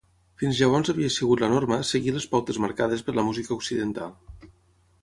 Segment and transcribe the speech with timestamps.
[0.43, 4.19] Fins llavors havia sigut la norma seguir les pautes marcades per la música occidental.